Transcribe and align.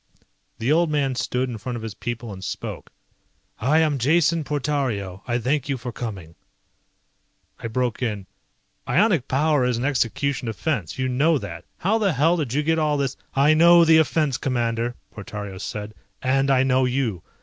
The 0.57 0.71
old 0.71 0.89
man 0.89 1.13
stood 1.13 1.47
in 1.47 1.59
front 1.59 1.75
of 1.75 1.83
his 1.83 1.93
people 1.93 2.33
and 2.33 2.43
spoke. 2.43 2.89
"I 3.59 3.77
am 3.81 3.99
Jason 3.99 4.43
Portario, 4.43 5.21
I 5.27 5.37
thank 5.37 5.69
you 5.69 5.77
for 5.77 5.91
coming." 5.91 6.33
I 7.59 7.67
broke 7.67 8.01
in, 8.01 8.25
"Ionic 8.87 9.27
power 9.27 9.63
is 9.63 9.77
an 9.77 9.85
execution 9.85 10.47
offense. 10.47 10.97
You 10.97 11.07
know 11.07 11.37
that. 11.37 11.65
How 11.77 11.99
the 11.99 12.13
hell 12.13 12.35
did 12.35 12.51
you 12.51 12.63
get 12.63 12.79
all 12.79 12.97
this..." 12.97 13.15
"I 13.35 13.53
know 13.53 13.85
the 13.85 13.99
offense, 13.99 14.39
Commander," 14.39 14.95
Portario 15.13 15.59
said, 15.61 15.93
"and 16.19 16.49
I 16.49 16.63
know 16.63 16.85
you. 16.85 17.21